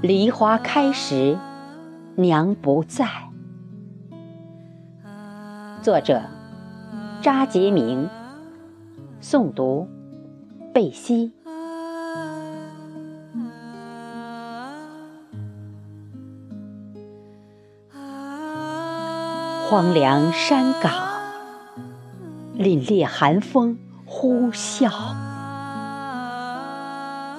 [0.00, 1.36] 梨花开时，
[2.14, 3.06] 娘不在。
[5.82, 6.22] 作者：
[7.20, 8.08] 扎杰明。
[9.20, 9.88] 诵读：
[10.72, 11.32] 贝西。
[19.68, 21.07] 荒凉山岗，
[22.58, 24.90] 凛冽寒风呼啸，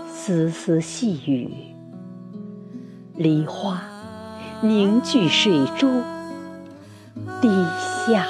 [0.08, 1.52] 丝丝细雨。
[3.18, 3.82] 梨花
[4.62, 6.02] 凝聚水珠，
[7.42, 7.50] 滴
[8.08, 8.26] 下。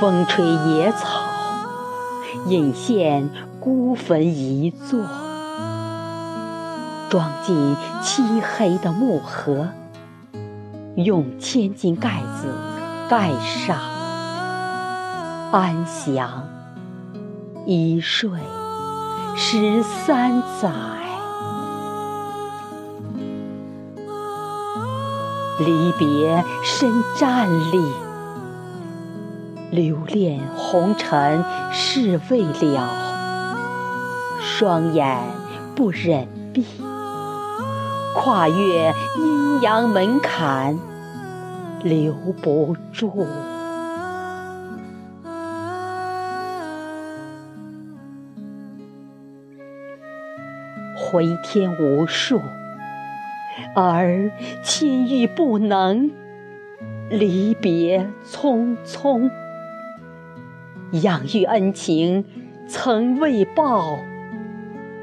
[0.00, 1.20] 风吹野草，
[2.48, 3.28] 引现
[3.60, 5.04] 孤坟一座，
[7.10, 9.66] 装进漆黑的木盒，
[10.94, 12.54] 用千斤盖子
[13.10, 13.76] 盖上。
[15.50, 16.44] 安详，
[17.66, 18.30] 一睡
[19.36, 20.70] 十三载。
[25.58, 27.92] 离别深战栗，
[29.72, 32.88] 留恋红尘事未了。
[34.40, 35.18] 双眼
[35.74, 36.64] 不忍闭，
[38.14, 40.78] 跨越阴阳门槛，
[41.82, 43.26] 留不住。
[50.96, 52.40] 回天无术，
[53.74, 54.30] 而
[54.62, 56.10] 亲遇不能，
[57.08, 59.30] 离别匆匆。
[60.92, 62.24] 养育恩情
[62.68, 63.98] 曾未报，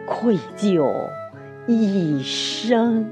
[0.05, 1.09] 愧疚
[1.67, 3.11] 一生。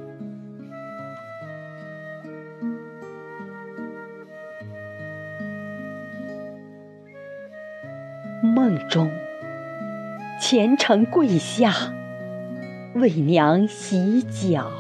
[8.41, 9.12] 梦中，
[10.40, 11.74] 虔诚跪下。
[12.94, 14.72] 为娘洗脚，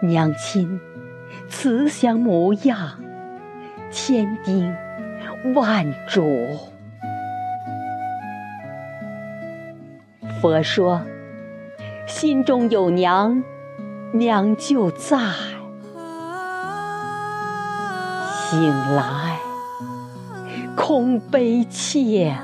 [0.00, 0.80] 娘亲
[1.48, 3.02] 慈祥模样，
[3.90, 4.72] 千叮
[5.56, 6.22] 万嘱。
[10.40, 11.02] 佛说，
[12.06, 13.42] 心中有娘，
[14.12, 15.18] 娘就在。
[18.50, 19.38] 醒来，
[20.76, 22.36] 空悲切。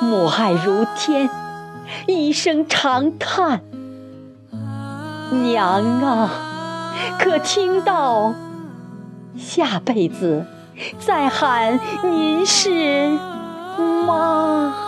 [0.00, 1.28] 母爱如天，
[2.06, 3.62] 一声长叹。
[5.30, 6.30] 娘啊，
[7.18, 8.32] 可听到？
[9.36, 10.46] 下辈子
[10.98, 13.08] 再喊您是
[14.06, 14.87] 妈。